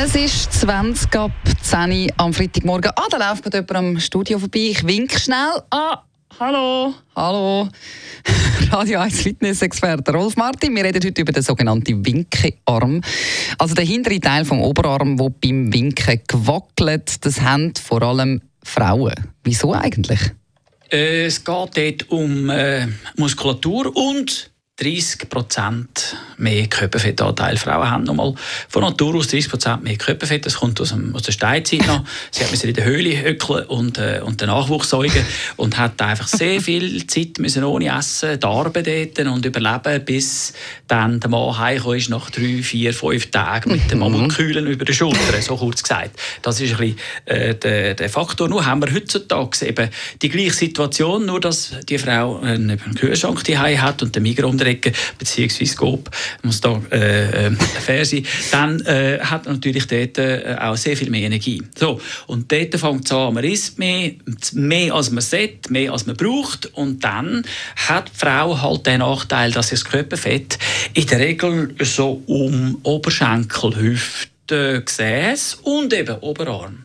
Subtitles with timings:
[0.00, 2.92] Es ist 20 ab 10 am Freitagmorgen.
[2.94, 4.68] Ah, da läuft gerade jemand am Studio vorbei.
[4.70, 5.60] Ich winke schnell.
[5.70, 6.04] Ah,
[6.38, 7.68] hallo, hallo.
[8.70, 10.76] Radio 1 Fitness-Experte Rolf Martin.
[10.76, 13.00] Wir reden heute über den sogenannten Winkearm.
[13.58, 17.26] Also der hintere Teil vom Oberarm, der beim Winken gewackelt.
[17.26, 19.14] Das haben vor allem Frauen.
[19.42, 20.20] Wieso eigentlich?
[20.92, 22.86] Äh, es geht dort um äh,
[23.16, 27.56] Muskulatur und 30 Prozent mehr Körperfettanteil.
[27.56, 28.34] Frauen haben nochmal
[28.68, 30.46] von Natur aus 30 Prozent mehr Körperfett.
[30.46, 32.04] Das kommt aus, dem, aus der Steinzeit noch.
[32.30, 35.24] Sie hat in der Höhle höckeln und, äh, und den Nachwuchs säugen
[35.56, 40.52] und hat einfach sehr viel Zeit müssen ohne Essen arbeiten und überleben, bis
[40.86, 44.92] dann der Mann heimgekommen ist nach drei, vier, fünf Tagen mit dem Amokühlen über der
[44.92, 46.18] Schulter, so kurz gesagt.
[46.42, 48.48] Das ist ein bisschen äh, der, der Faktor.
[48.48, 49.88] Nur haben wir heutzutage eben
[50.22, 54.92] die gleiche Situation, nur dass die Frau einen, Kühlschrank daheim hat und den Migros Ecke,
[55.18, 56.10] beziehungsweise Coop,
[56.42, 60.96] muss da äh, äh, fair sein, dann äh, hat man natürlich dort äh, auch sehr
[60.96, 61.62] viel mehr Energie.
[61.76, 64.12] So, und dort fängt es an, man isst mehr,
[64.52, 67.42] mehr als man sollte, mehr als man braucht und dann
[67.76, 70.58] hat die Frau halt den Nachteil, dass das Körperfett
[70.94, 76.84] in der Regel so um Oberschenkel, Hüfte, Gesäß und eben Oberarm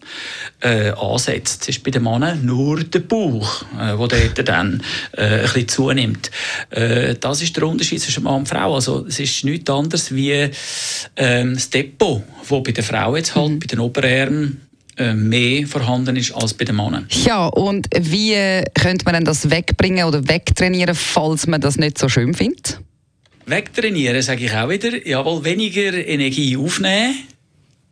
[0.61, 1.63] äh, ansetzt.
[1.63, 4.81] Es ist bei den Männern nur der Bauch, äh, wo dort dann
[5.13, 6.31] äh, ein bisschen zunimmt.
[6.69, 8.75] Äh, das ist der Unterschied zwischen Mann und Frau.
[8.75, 10.49] Also es ist nichts anderes wie
[11.15, 13.59] ähm, das Depot, wo bei der Frau jetzt halt, mhm.
[13.59, 14.61] bei den Oberarmen
[14.97, 17.07] äh, mehr vorhanden ist als bei den Männern.
[17.25, 22.09] Ja, und wie könnte man denn das wegbringen oder wegtrainieren, falls man das nicht so
[22.09, 22.79] schön findet?
[23.45, 25.05] Wegtrainieren, sage ich auch wieder.
[25.05, 27.15] Jawohl, weniger Energie aufnehmen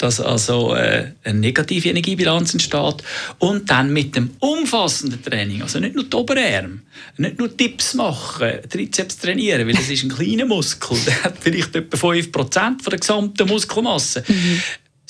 [0.01, 3.03] dass also äh, eine negative Energiebilanz entsteht
[3.39, 6.79] und dann mit dem umfassenden Training, also nicht nur die Oberarme,
[7.17, 11.75] nicht nur Tipps machen, Trizeps trainieren, weil das ist ein kleiner Muskel, der hat vielleicht
[11.75, 14.23] etwa 5% von der gesamten Muskelmasse.
[14.27, 14.61] Mhm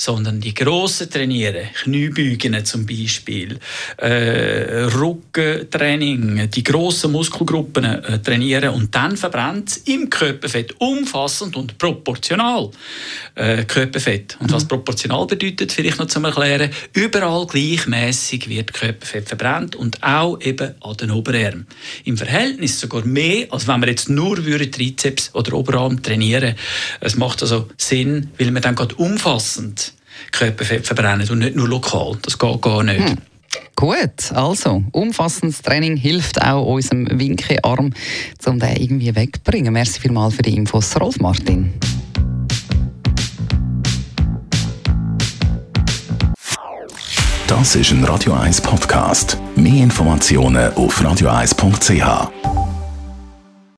[0.01, 3.59] sondern die grossen trainieren, Kniebeugen zum Beispiel,
[3.97, 11.78] äh, Rückentraining, die grossen Muskelgruppen äh, trainieren und dann verbrennt es im Körperfett umfassend und
[11.78, 12.72] proportional
[13.35, 14.38] äh, Körperfett.
[14.39, 14.56] Und mhm.
[14.56, 20.73] was proportional bedeutet, vielleicht noch zum Erklären, überall gleichmäßig wird Körperfett verbrannt und auch eben
[20.81, 21.68] an den Oberarmen.
[22.06, 26.56] Im Verhältnis sogar mehr, als wenn wir jetzt nur Trizeps oder Oberarm trainieren.
[27.01, 29.91] Es macht also Sinn, weil man dann gerade umfassend
[30.31, 32.17] Körperfett verbrennen und nicht nur lokal.
[32.22, 33.09] Das geht gar nicht.
[33.09, 33.17] Hm.
[33.75, 37.91] Gut, also umfassendes Training hilft auch unserem Winkearm,
[38.45, 39.73] um den irgendwie wegzubringen.
[39.73, 41.73] Merci vielmals für die Infos, Rolf Martin.
[47.47, 49.38] Das ist ein Radio 1 Podcast.
[49.55, 52.60] Mehr Informationen auf radio1.ch.